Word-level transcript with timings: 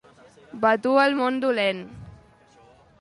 Vatua 0.63 1.03
el 1.09 1.15
món 1.19 1.37
dolent! 1.45 1.85